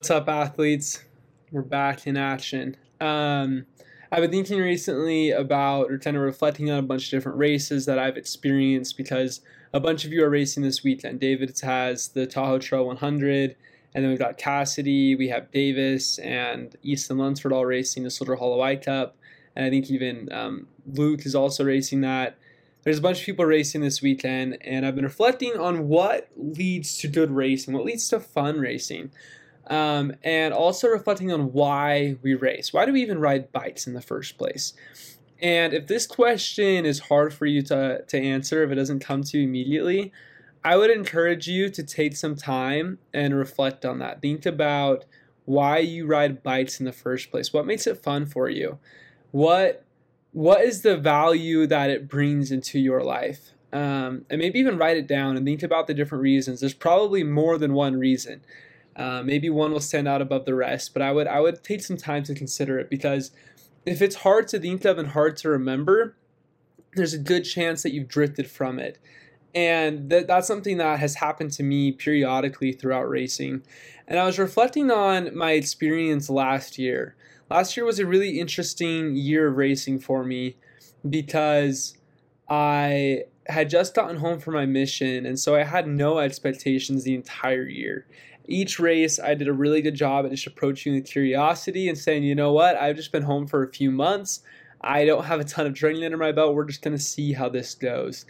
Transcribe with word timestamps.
What's 0.00 0.12
up, 0.12 0.28
athletes? 0.28 1.02
We're 1.50 1.60
back 1.62 2.06
in 2.06 2.16
action. 2.16 2.76
Um, 3.00 3.66
I've 4.12 4.20
been 4.22 4.30
thinking 4.30 4.60
recently 4.60 5.32
about 5.32 5.90
or 5.90 5.98
kind 5.98 6.16
of 6.16 6.22
reflecting 6.22 6.70
on 6.70 6.78
a 6.78 6.82
bunch 6.82 7.06
of 7.06 7.10
different 7.10 7.36
races 7.36 7.84
that 7.86 7.98
I've 7.98 8.16
experienced 8.16 8.96
because 8.96 9.40
a 9.72 9.80
bunch 9.80 10.04
of 10.04 10.12
you 10.12 10.22
are 10.22 10.30
racing 10.30 10.62
this 10.62 10.84
weekend. 10.84 11.18
David 11.18 11.58
has 11.64 12.10
the 12.10 12.28
Tahoe 12.28 12.60
Trail 12.60 12.86
100, 12.86 13.56
and 13.92 14.04
then 14.04 14.10
we've 14.10 14.20
got 14.20 14.38
Cassidy, 14.38 15.16
we 15.16 15.30
have 15.30 15.50
Davis, 15.50 16.20
and 16.20 16.76
Easton 16.84 17.18
Lunsford 17.18 17.52
all 17.52 17.66
racing 17.66 18.04
the 18.04 18.10
Soldier 18.10 18.36
Hollow 18.36 18.60
I 18.60 18.76
Cup, 18.76 19.16
and 19.56 19.66
I 19.66 19.70
think 19.70 19.90
even 19.90 20.32
um, 20.32 20.68
Luke 20.86 21.26
is 21.26 21.34
also 21.34 21.64
racing 21.64 22.02
that. 22.02 22.38
There's 22.84 22.98
a 22.98 23.02
bunch 23.02 23.18
of 23.18 23.26
people 23.26 23.44
racing 23.44 23.80
this 23.80 24.00
weekend, 24.00 24.58
and 24.60 24.86
I've 24.86 24.94
been 24.94 25.04
reflecting 25.04 25.58
on 25.58 25.88
what 25.88 26.28
leads 26.36 26.98
to 26.98 27.08
good 27.08 27.32
racing, 27.32 27.74
what 27.74 27.84
leads 27.84 28.08
to 28.10 28.20
fun 28.20 28.60
racing 28.60 29.10
um, 29.68 30.14
and 30.22 30.52
also 30.52 30.88
reflecting 30.88 31.32
on 31.32 31.52
why 31.52 32.16
we 32.22 32.34
race. 32.34 32.72
Why 32.72 32.86
do 32.86 32.92
we 32.92 33.02
even 33.02 33.18
ride 33.18 33.52
bikes 33.52 33.86
in 33.86 33.94
the 33.94 34.00
first 34.00 34.38
place? 34.38 34.72
And 35.40 35.72
if 35.72 35.86
this 35.86 36.06
question 36.06 36.84
is 36.84 36.98
hard 36.98 37.32
for 37.32 37.46
you 37.46 37.62
to, 37.62 38.02
to 38.02 38.18
answer, 38.18 38.62
if 38.64 38.70
it 38.70 38.74
doesn't 38.74 39.00
come 39.00 39.22
to 39.24 39.38
you 39.38 39.44
immediately, 39.44 40.12
I 40.64 40.76
would 40.76 40.90
encourage 40.90 41.46
you 41.46 41.70
to 41.70 41.82
take 41.82 42.16
some 42.16 42.34
time 42.34 42.98
and 43.14 43.36
reflect 43.36 43.84
on 43.84 44.00
that. 44.00 44.20
Think 44.20 44.46
about 44.46 45.04
why 45.44 45.78
you 45.78 46.06
ride 46.06 46.42
bikes 46.42 46.80
in 46.80 46.86
the 46.86 46.92
first 46.92 47.30
place. 47.30 47.52
What 47.52 47.66
makes 47.66 47.86
it 47.86 48.02
fun 48.02 48.26
for 48.26 48.48
you? 48.48 48.78
What 49.30 49.84
what 50.32 50.60
is 50.60 50.82
the 50.82 50.96
value 50.96 51.66
that 51.66 51.88
it 51.88 52.06
brings 52.06 52.52
into 52.52 52.78
your 52.78 53.02
life? 53.02 53.52
Um, 53.72 54.26
and 54.28 54.38
maybe 54.38 54.58
even 54.58 54.76
write 54.78 54.96
it 54.96 55.06
down 55.06 55.36
and 55.36 55.46
think 55.46 55.62
about 55.62 55.86
the 55.86 55.94
different 55.94 56.22
reasons. 56.22 56.60
There's 56.60 56.74
probably 56.74 57.24
more 57.24 57.56
than 57.56 57.72
one 57.72 57.96
reason. 57.96 58.42
Uh, 58.98 59.22
maybe 59.22 59.48
one 59.48 59.70
will 59.70 59.80
stand 59.80 60.08
out 60.08 60.20
above 60.20 60.44
the 60.44 60.54
rest, 60.54 60.92
but 60.92 61.02
I 61.02 61.12
would 61.12 61.28
I 61.28 61.40
would 61.40 61.62
take 61.62 61.82
some 61.82 61.96
time 61.96 62.24
to 62.24 62.34
consider 62.34 62.80
it 62.80 62.90
because 62.90 63.30
if 63.86 64.02
it's 64.02 64.16
hard 64.16 64.48
to 64.48 64.58
think 64.58 64.84
of 64.84 64.98
and 64.98 65.08
hard 65.08 65.36
to 65.38 65.48
remember, 65.48 66.16
there's 66.94 67.14
a 67.14 67.18
good 67.18 67.42
chance 67.42 67.84
that 67.84 67.92
you've 67.92 68.08
drifted 68.08 68.50
from 68.50 68.80
it. 68.80 68.98
And 69.54 70.10
that, 70.10 70.26
that's 70.26 70.48
something 70.48 70.78
that 70.78 70.98
has 70.98 71.14
happened 71.14 71.52
to 71.52 71.62
me 71.62 71.92
periodically 71.92 72.72
throughout 72.72 73.08
racing. 73.08 73.62
And 74.06 74.18
I 74.18 74.26
was 74.26 74.38
reflecting 74.38 74.90
on 74.90 75.34
my 75.36 75.52
experience 75.52 76.28
last 76.28 76.76
year. 76.76 77.14
Last 77.48 77.76
year 77.76 77.86
was 77.86 77.98
a 77.98 78.06
really 78.06 78.40
interesting 78.40 79.14
year 79.14 79.48
of 79.48 79.56
racing 79.56 80.00
for 80.00 80.24
me 80.24 80.56
because 81.08 81.96
I 82.48 83.24
had 83.46 83.70
just 83.70 83.94
gotten 83.94 84.16
home 84.16 84.40
from 84.40 84.54
my 84.54 84.66
mission, 84.66 85.24
and 85.24 85.38
so 85.38 85.54
I 85.54 85.62
had 85.62 85.86
no 85.86 86.18
expectations 86.18 87.04
the 87.04 87.14
entire 87.14 87.66
year 87.66 88.06
each 88.48 88.80
race, 88.80 89.20
I 89.20 89.34
did 89.34 89.46
a 89.46 89.52
really 89.52 89.82
good 89.82 89.94
job 89.94 90.24
at 90.24 90.30
just 90.30 90.46
approaching 90.46 90.94
the 90.94 91.02
curiosity 91.02 91.88
and 91.88 91.96
saying, 91.96 92.24
you 92.24 92.34
know 92.34 92.52
what, 92.52 92.76
I've 92.76 92.96
just 92.96 93.12
been 93.12 93.22
home 93.22 93.46
for 93.46 93.62
a 93.62 93.72
few 93.72 93.90
months. 93.90 94.40
I 94.80 95.04
don't 95.04 95.24
have 95.24 95.40
a 95.40 95.44
ton 95.44 95.66
of 95.66 95.74
training 95.74 96.04
under 96.04 96.16
my 96.16 96.32
belt. 96.32 96.54
We're 96.54 96.64
just 96.64 96.82
going 96.82 96.96
to 96.96 97.02
see 97.02 97.34
how 97.34 97.48
this 97.48 97.74
goes. 97.74 98.24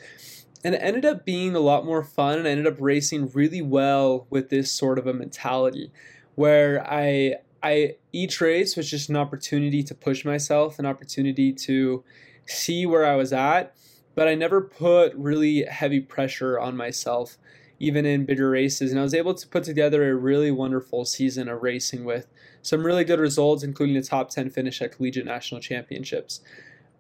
And 0.65 0.75
it 0.75 0.79
ended 0.79 1.05
up 1.05 1.25
being 1.25 1.55
a 1.55 1.61
lot 1.61 1.87
more 1.87 2.03
fun, 2.03 2.39
and 2.39 2.49
I 2.49 2.51
ended 2.51 2.67
up 2.67 2.81
racing 2.81 3.31
really 3.33 3.63
well 3.63 4.27
with 4.29 4.51
this 4.51 4.73
sort 4.73 4.99
of 4.99 5.07
a 5.07 5.15
mentality 5.15 5.93
where 6.35 6.85
I 6.89 7.37
I 7.63 7.97
each 8.13 8.41
race 8.41 8.77
was 8.77 8.91
just 8.91 9.09
an 9.09 9.17
opportunity 9.17 9.83
to 9.85 9.95
push 9.95 10.25
myself, 10.25 10.79
an 10.79 10.87
opportunity 10.87 11.53
to 11.53 12.05
see 12.47 12.87
where 12.87 13.05
I 13.05 13.17
was 13.17 13.33
at, 13.33 13.75
but 14.15 14.27
I 14.27 14.35
never 14.35 14.61
put 14.61 15.15
really 15.15 15.65
heavy 15.65 16.01
pressure 16.01 16.59
on 16.59 16.77
myself 16.77 17.37
even 17.79 18.05
in 18.05 18.25
bigger 18.25 18.51
races. 18.51 18.91
And 18.91 18.99
I 18.99 19.03
was 19.03 19.15
able 19.15 19.35
to 19.35 19.47
put 19.47 19.65
together 19.65 20.11
a 20.11 20.15
really 20.15 20.51
wonderful 20.51 21.05
season 21.05 21.49
of 21.49 21.63
racing 21.63 22.05
with 22.05 22.27
some 22.63 22.85
really 22.85 23.05
good 23.05 23.21
results, 23.21 23.63
including 23.63 23.97
a 23.97 24.03
top 24.03 24.31
10 24.31 24.51
finish 24.51 24.83
at 24.83 24.93
Collegiate 24.93 25.25
National 25.25 25.61
Championships. 25.61 26.41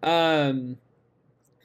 Um, 0.02 0.78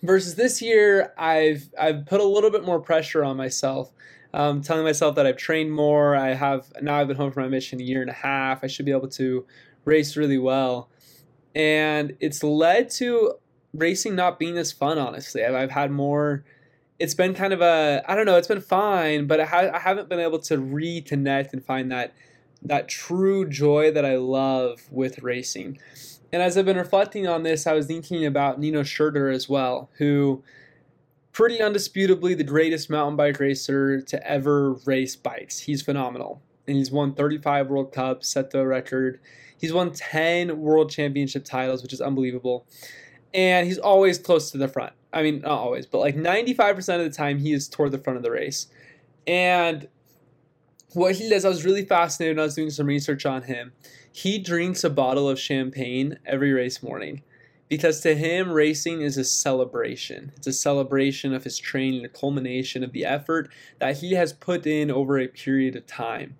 versus 0.02 0.36
this 0.36 0.62
year, 0.62 1.14
I've, 1.18 1.70
I've 1.80 2.06
put 2.06 2.22
a 2.22 2.26
little 2.26 2.50
bit 2.50 2.66
more 2.66 2.80
pressure 2.80 3.24
on 3.24 3.38
myself. 3.38 3.92
Um, 4.36 4.62
telling 4.62 4.84
myself 4.84 5.14
that 5.16 5.28
I've 5.28 5.38
trained 5.38 5.72
more. 5.72 6.16
I 6.16 6.34
have 6.34 6.74
now 6.82 6.96
I've 6.96 7.08
been 7.08 7.18
home 7.18 7.32
from 7.32 7.44
my 7.44 7.50
mission 7.50 7.80
a 7.80 7.84
year 7.84 8.02
and 8.02 8.10
a 8.10 8.14
half. 8.14 8.64
I 8.64 8.68
should 8.68 8.84
be 8.84 8.92
able 8.92 9.10
to 9.10 9.46
race 9.86 10.18
really 10.18 10.40
well, 10.40 10.90
and 11.54 12.18
it's 12.20 12.42
led 12.42 12.90
to 12.94 13.36
racing 13.76 14.16
not 14.16 14.40
being 14.40 14.58
as 14.58 14.72
fun. 14.72 14.98
Honestly, 14.98 15.46
I've, 15.46 15.54
I've 15.54 15.70
had 15.70 15.92
more 15.92 16.44
it's 17.00 17.14
been 17.14 17.34
kind 17.34 17.54
of 17.54 17.62
a 17.62 18.04
I 18.08 18.16
don't 18.16 18.26
know. 18.26 18.38
It's 18.38 18.48
been 18.48 18.62
fine, 18.62 19.28
but 19.28 19.40
I, 19.40 19.46
ha- 19.46 19.72
I 19.74 19.80
haven't 19.80 20.10
been 20.10 20.20
able 20.20 20.40
to 20.40 20.58
reconnect 20.58 21.54
and 21.54 21.64
find 21.64 21.92
that 21.92 22.14
that 22.62 22.88
true 22.88 23.48
joy 23.48 23.92
that 23.92 24.06
I 24.06 24.16
love 24.16 24.82
with 24.90 25.22
racing. 25.22 25.80
And 26.32 26.42
as 26.42 26.58
I've 26.58 26.66
been 26.66 26.78
reflecting 26.78 27.28
on 27.28 27.44
this, 27.44 27.68
I 27.68 27.74
was 27.74 27.86
thinking 27.86 28.26
about 28.26 28.60
Nino 28.60 28.82
Schurter 28.82 29.34
as 29.34 29.48
well, 29.48 29.90
who 29.98 30.44
pretty 31.32 31.60
undisputably 31.60 32.38
the 32.38 32.44
greatest 32.44 32.90
mountain 32.90 33.16
bike 33.16 33.40
racer 33.40 34.02
to 34.02 34.28
ever 34.28 34.74
race 34.86 35.16
bikes. 35.16 35.60
He's 35.60 35.82
phenomenal. 35.82 36.42
And 36.68 36.78
he's 36.78 36.92
won 36.92 37.14
35 37.14 37.68
World 37.68 37.92
Cups, 37.92 38.30
set 38.30 38.52
the 38.52 38.66
record. 38.66 39.20
He's 39.60 39.74
won 39.74 39.92
10 39.92 40.60
World 40.60 40.90
Championship 40.90 41.44
titles, 41.44 41.84
which 41.84 41.94
is 41.94 42.02
unbelievable. 42.02 42.66
And 43.34 43.68
he's 43.68 43.78
always 43.78 44.18
close 44.18 44.50
to 44.52 44.58
the 44.58 44.68
front. 44.68 44.94
I 45.14 45.22
mean, 45.22 45.42
not 45.42 45.52
always, 45.52 45.86
but 45.86 46.00
like 46.00 46.16
95% 46.16 46.78
of 46.98 47.12
the 47.12 47.16
time, 47.16 47.38
he 47.38 47.54
is 47.54 47.68
toward 47.68 47.92
the 47.92 48.00
front 48.00 48.18
of 48.18 48.24
the 48.24 48.32
race. 48.32 48.68
And 49.28 49.88
what 50.94 51.16
he 51.16 51.30
does, 51.30 51.46
I 51.46 51.50
was 51.50 51.64
really 51.64 51.86
fascinated 51.86 52.38
when 52.38 52.42
I 52.42 52.46
was 52.46 52.56
doing 52.56 52.70
some 52.70 52.88
research 52.88 53.26
on 53.26 53.44
him. 53.44 53.74
He 54.12 54.40
drinks 54.40 54.84
a 54.84 54.90
bottle 54.90 55.30
of 55.30 55.40
champagne 55.40 56.18
every 56.26 56.52
race 56.52 56.84
morning 56.84 57.24
because 57.70 58.02
to 58.02 58.16
him, 58.16 58.52
racing 58.52 59.02
is 59.02 59.18
a 59.18 59.24
celebration. 59.24 60.32
It's 60.36 60.48
a 60.48 60.54
celebration 60.54 61.34
of 61.34 61.44
his 61.44 61.58
training, 61.58 62.06
a 62.06 62.10
culmination 62.10 62.84
of 62.84 62.92
the 62.92 63.06
effort 63.06 63.50
that 63.80 63.98
he 63.98 64.14
has 64.14 64.34
put 64.34 64.68
in 64.68 64.92
over 64.92 65.18
a 65.18 65.28
period 65.28 65.76
of 65.76 65.88
time. 65.88 66.38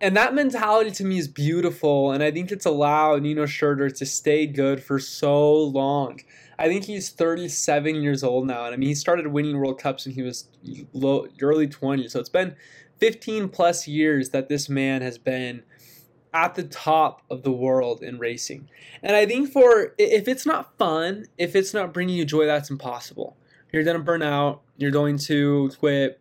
And 0.00 0.16
that 0.16 0.34
mentality 0.34 0.90
to 0.92 1.04
me 1.04 1.18
is 1.18 1.28
beautiful, 1.28 2.10
and 2.10 2.22
I 2.22 2.30
think 2.30 2.50
it's 2.50 2.64
allowed 2.64 3.22
Nino 3.22 3.44
Schurter 3.44 3.94
to 3.98 4.06
stay 4.06 4.46
good 4.46 4.82
for 4.82 4.98
so 4.98 5.54
long. 5.54 6.20
I 6.58 6.68
think 6.68 6.84
he's 6.84 7.10
37 7.10 7.96
years 7.96 8.24
old 8.24 8.46
now, 8.46 8.64
and 8.64 8.72
I 8.72 8.78
mean 8.78 8.88
he 8.88 8.94
started 8.94 9.26
winning 9.26 9.58
World 9.58 9.78
Cups 9.78 10.06
when 10.06 10.14
he 10.14 10.22
was 10.22 10.48
low, 10.94 11.26
early 11.42 11.68
20s. 11.68 12.12
So 12.12 12.20
it's 12.20 12.30
been 12.30 12.56
15 12.98 13.50
plus 13.50 13.86
years 13.86 14.30
that 14.30 14.48
this 14.48 14.68
man 14.68 15.02
has 15.02 15.18
been 15.18 15.62
at 16.32 16.54
the 16.54 16.62
top 16.62 17.22
of 17.30 17.42
the 17.42 17.52
world 17.52 18.02
in 18.02 18.18
racing. 18.18 18.68
And 19.02 19.16
I 19.16 19.26
think 19.26 19.50
for 19.50 19.94
if 19.98 20.28
it's 20.28 20.46
not 20.46 20.76
fun, 20.78 21.26
if 21.38 21.56
it's 21.56 21.74
not 21.74 21.92
bringing 21.92 22.16
you 22.16 22.24
joy, 22.24 22.46
that's 22.46 22.70
impossible. 22.70 23.36
You're 23.72 23.84
going 23.84 23.96
to 23.96 24.02
burn 24.02 24.22
out, 24.22 24.62
you're 24.76 24.90
going 24.90 25.18
to 25.18 25.70
quit, 25.78 26.19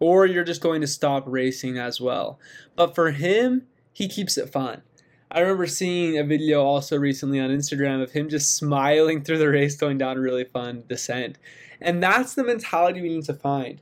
or 0.00 0.26
you're 0.26 0.42
just 0.42 0.62
going 0.62 0.80
to 0.80 0.86
stop 0.86 1.22
racing 1.26 1.78
as 1.78 2.00
well. 2.00 2.40
But 2.74 2.94
for 2.94 3.12
him, 3.12 3.66
he 3.92 4.08
keeps 4.08 4.36
it 4.36 4.50
fun. 4.50 4.82
I 5.30 5.40
remember 5.40 5.68
seeing 5.68 6.18
a 6.18 6.24
video 6.24 6.64
also 6.64 6.96
recently 6.96 7.38
on 7.38 7.50
Instagram 7.50 8.02
of 8.02 8.10
him 8.10 8.28
just 8.28 8.56
smiling 8.56 9.22
through 9.22 9.38
the 9.38 9.48
race, 9.48 9.76
going 9.76 9.98
down 9.98 10.16
a 10.16 10.20
really 10.20 10.44
fun 10.44 10.82
descent. 10.88 11.38
And 11.80 12.02
that's 12.02 12.34
the 12.34 12.42
mentality 12.42 13.00
we 13.00 13.10
need 13.10 13.24
to 13.26 13.34
find. 13.34 13.80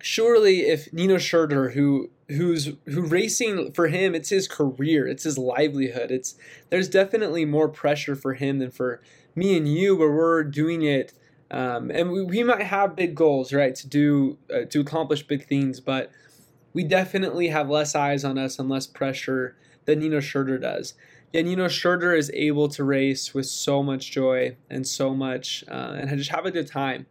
Surely, 0.00 0.60
if 0.68 0.92
Nino 0.92 1.16
Schurter, 1.16 1.72
who 1.72 2.10
who's 2.28 2.72
who 2.86 3.02
racing 3.02 3.72
for 3.72 3.88
him, 3.88 4.14
it's 4.14 4.28
his 4.28 4.46
career, 4.46 5.06
it's 5.08 5.24
his 5.24 5.36
livelihood. 5.36 6.12
It's 6.12 6.36
there's 6.70 6.88
definitely 6.88 7.44
more 7.44 7.68
pressure 7.68 8.14
for 8.14 8.34
him 8.34 8.58
than 8.58 8.70
for 8.70 9.00
me 9.34 9.56
and 9.56 9.66
you, 9.66 9.96
where 9.96 10.12
we're 10.12 10.44
doing 10.44 10.82
it. 10.82 11.12
Um, 11.50 11.90
and 11.90 12.10
we, 12.10 12.24
we 12.24 12.42
might 12.42 12.62
have 12.62 12.96
big 12.96 13.14
goals, 13.14 13.52
right, 13.52 13.74
to 13.74 13.86
do 13.86 14.38
uh, 14.52 14.64
to 14.70 14.80
accomplish 14.80 15.26
big 15.26 15.46
things, 15.46 15.80
but 15.80 16.10
we 16.72 16.82
definitely 16.84 17.48
have 17.48 17.70
less 17.70 17.94
eyes 17.94 18.24
on 18.24 18.36
us 18.36 18.58
and 18.58 18.68
less 18.68 18.86
pressure 18.86 19.56
than 19.84 20.00
Nino 20.00 20.18
Schurter 20.18 20.60
does. 20.60 20.94
And 21.32 21.46
Nino 21.46 21.66
Schurter 21.66 22.16
is 22.16 22.30
able 22.34 22.68
to 22.68 22.84
race 22.84 23.32
with 23.32 23.46
so 23.46 23.82
much 23.82 24.10
joy 24.10 24.56
and 24.68 24.86
so 24.86 25.14
much, 25.14 25.64
uh, 25.68 25.96
and 25.98 26.18
just 26.18 26.30
have 26.30 26.46
a 26.46 26.50
good 26.50 26.66
time. 26.66 27.06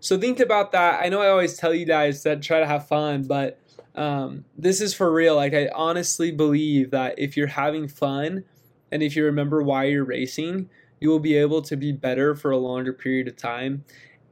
So 0.00 0.18
think 0.18 0.40
about 0.40 0.72
that. 0.72 1.02
I 1.02 1.08
know 1.08 1.20
I 1.20 1.28
always 1.28 1.56
tell 1.56 1.74
you 1.74 1.86
guys 1.86 2.22
that 2.22 2.42
try 2.42 2.60
to 2.60 2.66
have 2.66 2.88
fun, 2.88 3.24
but 3.24 3.58
um, 3.94 4.44
this 4.56 4.80
is 4.80 4.94
for 4.94 5.12
real. 5.12 5.36
Like 5.36 5.54
I 5.54 5.68
honestly 5.74 6.30
believe 6.30 6.90
that 6.90 7.18
if 7.18 7.36
you're 7.36 7.46
having 7.46 7.88
fun, 7.88 8.44
and 8.90 9.02
if 9.02 9.16
you 9.16 9.24
remember 9.24 9.62
why 9.62 9.84
you're 9.84 10.04
racing, 10.04 10.68
you 11.02 11.08
will 11.08 11.18
be 11.18 11.34
able 11.34 11.60
to 11.62 11.76
be 11.76 11.90
better 11.90 12.34
for 12.36 12.52
a 12.52 12.56
longer 12.56 12.92
period 12.92 13.26
of 13.26 13.36
time. 13.36 13.84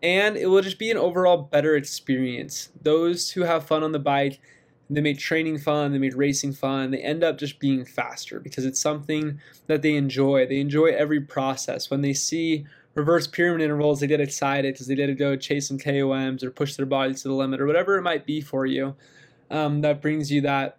And 0.02 0.36
it 0.36 0.46
will 0.46 0.62
just 0.62 0.78
be 0.78 0.90
an 0.90 0.96
overall 0.96 1.36
better 1.36 1.74
experience. 1.74 2.70
Those 2.80 3.32
who 3.32 3.42
have 3.42 3.66
fun 3.66 3.82
on 3.82 3.90
the 3.90 3.98
bike, 3.98 4.40
they 4.88 5.00
made 5.00 5.18
training 5.18 5.58
fun, 5.58 5.90
they 5.92 5.98
made 5.98 6.14
racing 6.14 6.52
fun. 6.52 6.92
They 6.92 7.02
end 7.02 7.24
up 7.24 7.38
just 7.38 7.58
being 7.58 7.84
faster 7.84 8.38
because 8.38 8.64
it's 8.64 8.80
something 8.80 9.40
that 9.66 9.82
they 9.82 9.96
enjoy. 9.96 10.46
They 10.46 10.60
enjoy 10.60 10.86
every 10.86 11.20
process. 11.20 11.90
When 11.90 12.02
they 12.02 12.14
see 12.14 12.66
reverse 12.94 13.26
pyramid 13.26 13.62
intervals, 13.62 13.98
they 13.98 14.06
get 14.06 14.20
excited 14.20 14.72
because 14.72 14.86
they 14.86 14.94
get 14.94 15.08
to 15.08 15.14
go 15.14 15.34
chase 15.34 15.66
some 15.66 15.78
KOMs 15.78 16.44
or 16.44 16.52
push 16.52 16.76
their 16.76 16.86
bodies 16.86 17.22
to 17.22 17.28
the 17.28 17.34
limit 17.34 17.60
or 17.60 17.66
whatever 17.66 17.98
it 17.98 18.02
might 18.02 18.24
be 18.24 18.40
for 18.40 18.64
you. 18.64 18.94
Um, 19.50 19.80
that 19.80 20.00
brings 20.00 20.30
you 20.30 20.40
that 20.42 20.78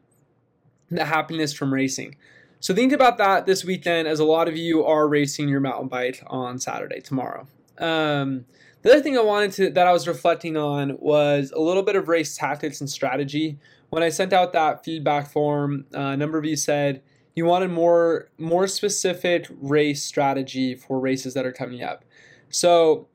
the 0.89 1.05
happiness 1.05 1.51
from 1.53 1.73
racing. 1.73 2.15
So 2.61 2.75
think 2.75 2.93
about 2.93 3.17
that 3.17 3.47
this 3.47 3.65
weekend, 3.65 4.07
as 4.07 4.19
a 4.19 4.23
lot 4.23 4.47
of 4.47 4.55
you 4.55 4.85
are 4.85 5.07
racing 5.07 5.49
your 5.49 5.59
mountain 5.59 5.87
bike 5.87 6.23
on 6.27 6.59
Saturday 6.59 7.01
tomorrow. 7.01 7.47
Um, 7.79 8.45
the 8.83 8.91
other 8.91 9.01
thing 9.01 9.17
I 9.17 9.21
wanted 9.21 9.51
to 9.53 9.71
that 9.71 9.87
I 9.87 9.91
was 9.91 10.07
reflecting 10.07 10.55
on 10.55 10.95
was 10.99 11.51
a 11.51 11.59
little 11.59 11.81
bit 11.81 11.95
of 11.95 12.07
race 12.07 12.37
tactics 12.37 12.79
and 12.79 12.87
strategy. 12.87 13.57
When 13.89 14.03
I 14.03 14.09
sent 14.09 14.31
out 14.31 14.53
that 14.53 14.85
feedback 14.85 15.31
form, 15.31 15.85
uh, 15.93 15.99
a 15.99 16.17
number 16.17 16.37
of 16.37 16.45
you 16.45 16.55
said 16.55 17.01
you 17.35 17.45
wanted 17.45 17.71
more 17.71 18.29
more 18.37 18.67
specific 18.67 19.47
race 19.49 20.03
strategy 20.03 20.75
for 20.75 20.99
races 20.99 21.33
that 21.33 21.47
are 21.47 21.51
coming 21.51 21.81
up. 21.81 22.05
So 22.49 23.07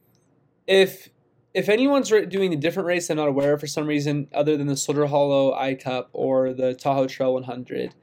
if 0.67 1.09
if 1.55 1.69
anyone's 1.69 2.09
doing 2.09 2.53
a 2.53 2.57
different 2.57 2.89
race 2.89 3.09
I'm 3.11 3.17
not 3.17 3.29
aware 3.29 3.53
of 3.53 3.61
for 3.61 3.69
some 3.69 3.87
reason 3.87 4.27
other 4.35 4.57
than 4.57 4.67
the 4.67 4.77
Soldier 4.77 5.07
Hollow 5.07 5.55
I 5.55 5.77
Cup 5.77 6.11
or 6.13 6.53
the 6.53 6.75
Tahoe 6.75 7.07
Trail 7.07 7.33
100, 7.35 7.95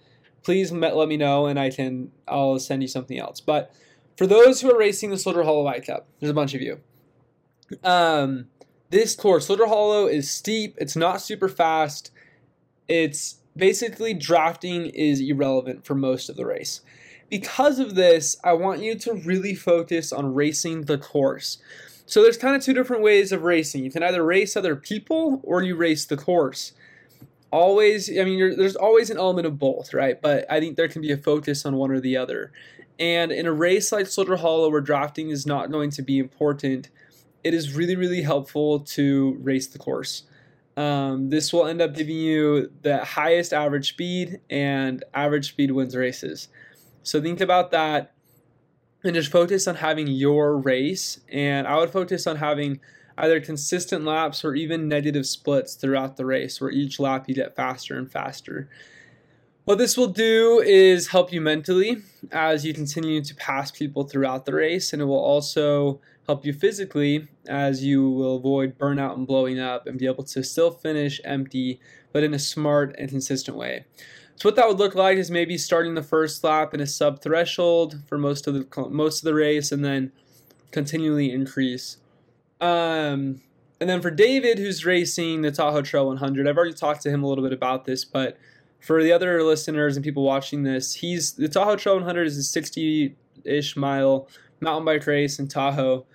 please 0.43 0.71
let 0.71 1.07
me 1.07 1.17
know 1.17 1.45
and 1.45 1.59
I 1.59 1.69
can 1.69 2.11
I'll 2.27 2.59
send 2.59 2.81
you 2.81 2.87
something 2.87 3.17
else. 3.17 3.39
But 3.39 3.73
for 4.17 4.27
those 4.27 4.61
who 4.61 4.71
are 4.71 4.77
racing 4.77 5.09
the 5.09 5.17
Soldier 5.17 5.43
Hollow 5.43 5.67
I 5.67 5.79
Cup, 5.79 6.07
there's 6.19 6.29
a 6.29 6.35
bunch 6.35 6.53
of 6.53 6.61
you. 6.61 6.79
Um, 7.83 8.47
this 8.89 9.15
course, 9.15 9.47
Soldier 9.47 9.65
Hollow, 9.65 10.05
is 10.05 10.29
steep. 10.29 10.75
It's 10.77 10.95
not 10.95 11.21
super 11.21 11.49
fast. 11.49 12.11
It's 12.87 13.37
basically 13.55 14.13
drafting 14.13 14.87
is 14.87 15.19
irrelevant 15.19 15.85
for 15.85 15.95
most 15.95 16.29
of 16.29 16.35
the 16.35 16.45
race. 16.45 16.81
Because 17.29 17.79
of 17.79 17.95
this, 17.95 18.37
I 18.43 18.53
want 18.53 18.81
you 18.81 18.95
to 18.99 19.13
really 19.13 19.55
focus 19.55 20.11
on 20.11 20.35
racing 20.35 20.83
the 20.83 20.99
course. 20.99 21.57
So 22.05 22.21
there's 22.21 22.37
kind 22.37 22.55
of 22.55 22.61
two 22.61 22.73
different 22.73 23.01
ways 23.01 23.31
of 23.31 23.43
racing. 23.43 23.83
You 23.83 23.89
can 23.89 24.03
either 24.03 24.23
race 24.23 24.55
other 24.55 24.75
people 24.75 25.39
or 25.43 25.63
you 25.63 25.75
race 25.75 26.05
the 26.05 26.17
course 26.17 26.73
always 27.53 28.09
i 28.09 28.23
mean 28.23 28.57
there's 28.57 28.75
always 28.75 29.11
an 29.11 29.17
element 29.17 29.45
of 29.45 29.59
both 29.59 29.93
right? 29.93 30.19
But 30.21 30.45
i 30.51 30.59
think 30.59 30.75
there 30.75 30.87
can 30.87 31.01
be 31.01 31.11
a 31.11 31.17
focus 31.17 31.65
on 31.65 31.75
one 31.75 31.91
or 31.91 31.99
the 31.99 32.17
other. 32.17 32.51
And 32.99 33.31
in 33.31 33.45
a 33.45 33.53
race 33.53 33.91
like 33.91 34.07
soldier 34.07 34.35
hollow 34.35 34.69
where 34.69 34.81
drafting 34.81 35.29
is 35.29 35.45
not 35.45 35.71
going 35.71 35.91
to 35.91 36.01
be 36.01 36.19
important 36.19 36.89
it 37.43 37.53
is 37.53 37.75
really 37.75 37.95
really 37.95 38.23
helpful 38.23 38.79
to 38.79 39.37
race 39.41 39.67
the 39.67 39.79
course. 39.79 40.23
Um, 40.75 41.29
this 41.29 41.53
will 41.53 41.67
end 41.67 41.81
up 41.81 41.93
giving 41.93 42.17
you 42.17 42.71
the 42.81 43.05
highest 43.05 43.53
average 43.53 43.89
speed 43.89 44.39
and 44.49 45.03
average 45.13 45.49
speed 45.49 45.71
wins 45.71 45.95
races. 45.95 46.47
So 47.03 47.21
think 47.21 47.39
about 47.39 47.69
that 47.71 48.13
and 49.03 49.13
just 49.13 49.31
focus 49.31 49.67
on 49.67 49.75
having 49.75 50.07
your 50.07 50.57
race. 50.57 51.19
And 51.29 51.67
i 51.67 51.77
would 51.77 51.91
focus 51.91 52.25
on 52.25 52.37
having 52.37 52.79
either 53.17 53.39
consistent 53.39 54.05
laps 54.05 54.43
or 54.43 54.55
even 54.55 54.87
negative 54.87 55.25
splits 55.25 55.75
throughout 55.75 56.17
the 56.17 56.25
race, 56.25 56.59
where 56.59 56.71
each 56.71 56.99
lap 56.99 57.25
you 57.27 57.35
get 57.35 57.55
faster 57.55 57.97
and 57.97 58.11
faster. 58.11 58.69
What 59.65 59.77
this 59.77 59.95
will 59.95 60.07
do 60.07 60.61
is 60.65 61.07
help 61.07 61.31
you 61.31 61.39
mentally 61.39 61.97
as 62.31 62.65
you 62.65 62.73
continue 62.73 63.23
to 63.23 63.35
pass 63.35 63.71
people 63.71 64.03
throughout 64.03 64.45
the 64.45 64.53
race, 64.53 64.91
and 64.91 65.01
it 65.01 65.05
will 65.05 65.15
also 65.15 66.01
help 66.27 66.45
you 66.45 66.53
physically 66.53 67.27
as 67.47 67.83
you 67.83 68.09
will 68.09 68.37
avoid 68.37 68.77
burnout 68.77 69.15
and 69.15 69.27
blowing 69.27 69.59
up 69.59 69.87
and 69.87 69.99
be 69.99 70.05
able 70.05 70.23
to 70.23 70.43
still 70.43 70.71
finish 70.71 71.21
empty, 71.23 71.79
but 72.11 72.23
in 72.23 72.33
a 72.33 72.39
smart 72.39 72.95
and 72.97 73.09
consistent 73.09 73.55
way. 73.55 73.85
So 74.35 74.49
what 74.49 74.55
that 74.55 74.67
would 74.67 74.79
look 74.79 74.95
like 74.95 75.17
is 75.17 75.29
maybe 75.29 75.57
starting 75.57 75.95
the 75.95 76.03
first 76.03 76.43
lap 76.43 76.73
in 76.73 76.81
a 76.81 76.87
sub 76.87 77.21
threshold 77.21 78.01
for 78.07 78.17
most 78.17 78.47
of 78.47 78.53
the 78.53 78.89
most 78.89 79.19
of 79.19 79.25
the 79.25 79.33
race, 79.33 79.71
and 79.71 79.85
then 79.85 80.11
continually 80.71 81.31
increase 81.31 81.97
um, 82.63 83.41
and 83.81 83.89
then 83.89 84.01
for 84.01 84.09
David, 84.09 84.57
who's 84.57 84.85
racing 84.85 85.41
the 85.41 85.51
Tahoe 85.51 85.81
Trail 85.81 86.07
100, 86.07 86.47
I've 86.47 86.55
already 86.55 86.73
talked 86.73 87.01
to 87.01 87.09
him 87.09 87.21
a 87.21 87.27
little 87.27 87.43
bit 87.43 87.51
about 87.51 87.83
this, 87.83 88.05
but 88.05 88.37
for 88.79 89.03
the 89.03 89.11
other 89.11 89.43
listeners 89.43 89.97
and 89.97 90.03
people 90.03 90.23
watching 90.23 90.63
this, 90.63 90.93
he's 90.93 91.33
the 91.33 91.49
Tahoe 91.49 91.75
Trail 91.75 91.95
100 91.95 92.25
is 92.25 92.37
a 92.37 92.59
60-ish 92.61 93.75
mile 93.75 94.29
mountain 94.61 94.85
bike 94.85 95.05
race 95.05 95.37
in 95.39 95.49
Tahoe, 95.49 96.05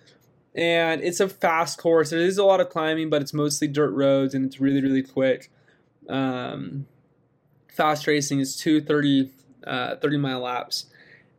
and 0.55 1.03
it's 1.03 1.21
a 1.21 1.29
fast 1.29 1.79
course. 1.79 2.09
There 2.09 2.19
is 2.19 2.39
a 2.39 2.45
lot 2.45 2.61
of 2.61 2.71
climbing, 2.71 3.11
but 3.11 3.21
it's 3.21 3.35
mostly 3.35 3.69
dirt 3.69 3.91
roads, 3.91 4.33
and 4.33 4.47
it's 4.47 4.59
really 4.59 4.81
really 4.81 5.03
quick. 5.03 5.51
Um, 6.09 6.87
fast 7.69 8.07
racing 8.07 8.41
is 8.41 8.57
two 8.57 8.81
30, 8.81 9.31
uh, 9.67 9.97
30 9.97 10.17
mile 10.17 10.41
laps, 10.41 10.87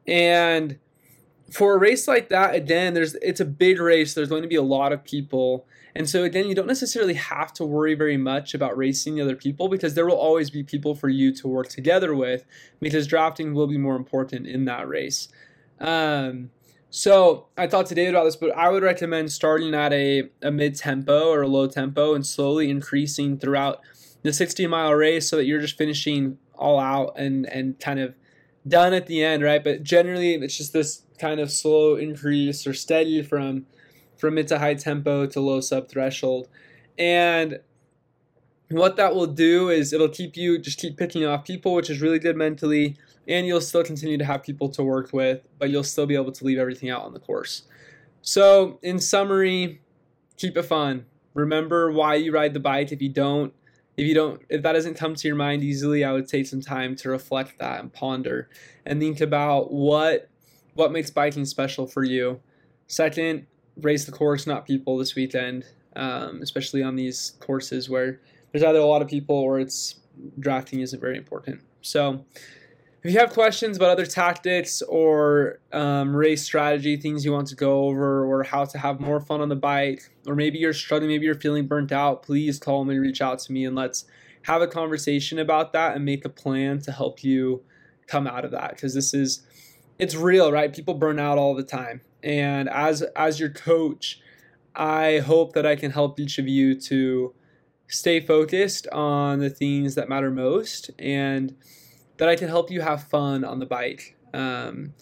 and 0.05 0.77
for 1.51 1.75
a 1.75 1.77
race 1.77 2.07
like 2.07 2.29
that, 2.29 2.55
again, 2.55 2.93
there's 2.93 3.15
it's 3.15 3.39
a 3.39 3.45
big 3.45 3.79
race. 3.79 4.13
There's 4.13 4.29
going 4.29 4.41
to 4.41 4.47
be 4.47 4.55
a 4.55 4.61
lot 4.61 4.91
of 4.91 5.03
people. 5.03 5.65
And 5.95 6.09
so 6.09 6.23
again, 6.23 6.47
you 6.47 6.55
don't 6.55 6.67
necessarily 6.67 7.15
have 7.15 7.53
to 7.53 7.65
worry 7.65 7.95
very 7.95 8.17
much 8.17 8.53
about 8.53 8.77
racing 8.77 9.15
the 9.15 9.21
other 9.21 9.35
people 9.35 9.67
because 9.69 9.95
there 9.95 10.05
will 10.05 10.17
always 10.17 10.49
be 10.49 10.63
people 10.63 10.95
for 10.95 11.09
you 11.09 11.33
to 11.35 11.47
work 11.47 11.67
together 11.67 12.15
with 12.15 12.45
because 12.79 13.07
drafting 13.07 13.53
will 13.53 13.67
be 13.67 13.77
more 13.77 13.95
important 13.95 14.47
in 14.47 14.65
that 14.65 14.87
race. 14.87 15.29
Um, 15.79 16.51
so 16.91 17.47
I 17.57 17.67
thought 17.67 17.87
to 17.87 17.95
David 17.95 18.15
about 18.15 18.25
this, 18.25 18.35
but 18.35 18.55
I 18.55 18.69
would 18.69 18.83
recommend 18.83 19.31
starting 19.31 19.73
at 19.73 19.93
a, 19.93 20.29
a 20.41 20.51
mid 20.51 20.75
tempo 20.75 21.29
or 21.29 21.41
a 21.41 21.47
low 21.47 21.67
tempo 21.67 22.13
and 22.15 22.25
slowly 22.25 22.69
increasing 22.69 23.37
throughout 23.37 23.81
the 24.23 24.33
60 24.33 24.67
mile 24.67 24.93
race 24.93 25.29
so 25.29 25.37
that 25.37 25.45
you're 25.45 25.61
just 25.61 25.77
finishing 25.77 26.37
all 26.55 26.79
out 26.79 27.13
and, 27.15 27.45
and 27.47 27.79
kind 27.79 27.99
of 27.99 28.15
done 28.67 28.93
at 28.93 29.07
the 29.07 29.23
end, 29.23 29.43
right? 29.43 29.63
But 29.63 29.83
generally, 29.83 30.33
it's 30.35 30.57
just 30.57 30.73
this 30.73 31.03
kind 31.19 31.39
of 31.39 31.51
slow 31.51 31.95
increase 31.95 32.65
or 32.65 32.73
steady 32.73 33.21
from 33.21 33.65
from 34.17 34.35
mid 34.35 34.47
to 34.49 34.59
high 34.59 34.73
tempo 34.73 35.25
to 35.25 35.39
low 35.39 35.61
sub 35.61 35.87
threshold. 35.87 36.47
And 36.97 37.59
what 38.69 38.97
that 38.97 39.15
will 39.15 39.27
do 39.27 39.69
is 39.69 39.93
it'll 39.93 40.09
keep 40.09 40.35
you 40.35 40.59
just 40.59 40.79
keep 40.79 40.97
picking 40.97 41.25
off 41.25 41.45
people, 41.45 41.73
which 41.73 41.89
is 41.89 42.01
really 42.01 42.19
good 42.19 42.35
mentally, 42.35 42.97
and 43.27 43.47
you'll 43.47 43.61
still 43.61 43.83
continue 43.83 44.17
to 44.17 44.25
have 44.25 44.43
people 44.43 44.69
to 44.69 44.83
work 44.83 45.11
with, 45.13 45.41
but 45.57 45.69
you'll 45.69 45.83
still 45.83 46.05
be 46.05 46.15
able 46.15 46.31
to 46.31 46.43
leave 46.43 46.57
everything 46.57 46.89
out 46.89 47.03
on 47.03 47.13
the 47.13 47.19
course. 47.19 47.63
So, 48.21 48.79
in 48.83 48.99
summary, 48.99 49.81
keep 50.37 50.57
it 50.57 50.63
fun. 50.63 51.05
Remember 51.33 51.91
why 51.91 52.15
you 52.15 52.33
ride 52.33 52.53
the 52.53 52.59
bike. 52.59 52.91
If 52.91 53.01
you 53.01 53.09
don't, 53.09 53.53
if 53.99 54.07
you 54.07 54.13
don't 54.13 54.41
if 54.47 54.61
that 54.61 54.73
doesn't 54.73 54.93
come 54.93 55.13
to 55.13 55.27
your 55.27 55.35
mind 55.35 55.61
easily 55.61 56.05
i 56.05 56.11
would 56.13 56.25
take 56.27 56.47
some 56.47 56.61
time 56.61 56.95
to 56.95 57.09
reflect 57.09 57.59
that 57.59 57.81
and 57.81 57.91
ponder 57.91 58.49
and 58.85 59.01
think 59.01 59.19
about 59.19 59.73
what 59.73 60.28
what 60.79 60.91
makes 60.91 61.09
biking 61.09 61.45
special 61.45 61.85
for 61.85 62.03
you 62.03 62.39
second 62.87 63.45
race 63.81 64.05
the 64.05 64.11
course 64.11 64.47
not 64.47 64.65
people 64.65 64.97
this 64.97 65.15
weekend 65.15 65.65
um, 65.95 66.41
especially 66.41 66.81
on 66.81 66.95
these 66.95 67.33
courses 67.39 67.89
where 67.89 68.19
there's 68.51 68.63
either 68.63 68.79
a 68.79 68.85
lot 68.85 69.01
of 69.01 69.07
people 69.07 69.35
or 69.35 69.59
it's 69.59 69.95
drafting 70.39 70.79
isn't 70.79 70.99
very 70.99 71.17
important 71.17 71.61
so 71.81 72.25
if 73.01 73.13
you 73.13 73.19
have 73.19 73.31
questions 73.31 73.77
about 73.77 73.91
other 73.91 74.05
tactics 74.05 74.81
or 74.81 75.59
um, 75.71 76.13
race 76.13 76.43
strategy, 76.43 76.97
things 76.97 77.23
you 77.23 77.31
want 77.31 77.47
to 77.47 77.55
go 77.55 77.85
over, 77.85 78.25
or 78.25 78.43
how 78.43 78.65
to 78.65 78.77
have 78.77 78.99
more 78.99 79.21
fun 79.21 79.39
on 79.39 79.47
the 79.47 79.55
bike, 79.55 80.09
or 80.27 80.35
maybe 80.35 80.59
you're 80.59 80.73
struggling, 80.73 81.09
maybe 81.09 81.25
you're 81.25 81.39
feeling 81.39 81.65
burnt 81.65 81.93
out, 81.93 82.23
please 82.23 82.59
call 82.59 82.83
me, 82.83 82.97
reach 82.97 83.21
out 83.21 83.39
to 83.39 83.53
me, 83.53 83.63
and 83.63 83.73
let's 83.73 84.03
have 84.43 84.61
a 84.61 84.67
conversation 84.67 85.39
about 85.39 85.71
that 85.71 85.95
and 85.95 86.03
make 86.03 86.25
a 86.25 86.29
plan 86.29 86.79
to 86.81 86.91
help 86.91 87.23
you 87.23 87.63
come 88.07 88.27
out 88.27 88.43
of 88.43 88.51
that. 88.51 88.71
Because 88.71 88.93
this 88.93 89.13
is, 89.13 89.43
it's 89.99 90.15
real, 90.15 90.51
right? 90.51 90.73
People 90.73 90.95
burn 90.95 91.19
out 91.19 91.37
all 91.37 91.53
the 91.53 91.63
time, 91.63 92.01
and 92.23 92.67
as 92.69 93.01
as 93.15 93.39
your 93.39 93.49
coach, 93.49 94.21
I 94.75 95.19
hope 95.19 95.53
that 95.53 95.65
I 95.65 95.75
can 95.75 95.91
help 95.91 96.19
each 96.19 96.39
of 96.39 96.47
you 96.47 96.79
to 96.81 97.33
stay 97.87 98.19
focused 98.19 98.87
on 98.89 99.39
the 99.39 99.49
things 99.49 99.95
that 99.95 100.07
matter 100.07 100.29
most 100.29 100.91
and 100.99 101.55
that 102.17 102.29
I 102.29 102.35
can 102.35 102.47
help 102.47 102.69
you 102.69 102.81
have 102.81 103.03
fun 103.03 103.43
on 103.43 103.59
the 103.59 103.65
bike. 103.65 104.15
Um, 104.33 104.93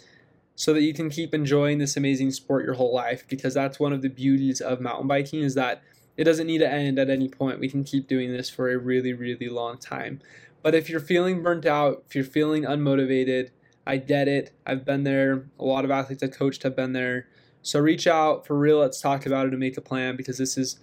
so 0.55 0.73
that 0.73 0.81
you 0.81 0.91
can 0.91 1.11
keep 1.11 1.35
enjoying 1.35 1.77
this 1.77 1.95
amazing 1.95 2.31
sport 2.31 2.65
your 2.65 2.73
whole 2.73 2.93
life 2.93 3.25
because 3.29 3.53
that's 3.53 3.79
one 3.79 3.93
of 3.93 4.01
the 4.01 4.09
beauties 4.09 4.59
of 4.59 4.81
mountain 4.81 5.07
biking 5.07 5.41
is 5.41 5.53
that 5.53 5.83
it 6.17 6.23
doesn't 6.23 6.47
need 6.47 6.57
to 6.57 6.69
end 6.69 6.97
at 6.97 7.11
any 7.11 7.29
point. 7.29 7.59
We 7.59 7.69
can 7.69 7.83
keep 7.83 8.07
doing 8.07 8.31
this 8.31 8.49
for 8.49 8.71
a 8.71 8.77
really, 8.77 9.13
really 9.13 9.49
long 9.49 9.77
time. 9.77 10.19
But 10.63 10.73
if 10.73 10.89
you're 10.89 10.99
feeling 10.99 11.43
burnt 11.43 11.67
out, 11.67 12.03
if 12.07 12.15
you're 12.15 12.23
feeling 12.23 12.63
unmotivated, 12.63 13.51
I 13.87 13.97
get 13.97 14.27
it. 14.27 14.51
I've 14.65 14.83
been 14.83 15.03
there. 15.03 15.45
A 15.59 15.63
lot 15.63 15.85
of 15.85 15.91
athletes 15.91 16.21
I've 16.21 16.31
coached 16.31 16.63
have 16.63 16.75
been 16.75 16.91
there. 16.91 17.27
So 17.61 17.79
reach 17.79 18.05
out 18.05 18.45
for 18.45 18.57
real. 18.57 18.79
Let's 18.79 18.99
talk 18.99 19.25
about 19.25 19.47
it 19.47 19.53
and 19.53 19.59
make 19.59 19.77
a 19.77 19.81
plan 19.81 20.17
because 20.17 20.37
this 20.37 20.57
is 20.57 20.79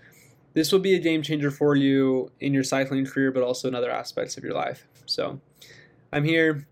this 0.55 0.73
will 0.73 0.79
be 0.79 0.95
a 0.95 0.99
game 0.99 1.23
changer 1.23 1.51
for 1.51 1.77
you 1.77 2.31
in 2.41 2.55
your 2.55 2.65
cycling 2.65 3.05
career, 3.05 3.31
but 3.31 3.43
also 3.43 3.69
in 3.69 3.75
other 3.75 3.91
aspects 3.91 4.37
of 4.39 4.45
your 4.45 4.55
life. 4.55 4.87
So 5.05 5.39
I'm 6.13 6.25
here. 6.25 6.67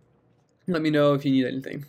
Let 0.67 0.81
me 0.81 0.91
know 0.91 1.13
if 1.15 1.25
you 1.25 1.33
need 1.33 1.45
anything. 1.45 1.85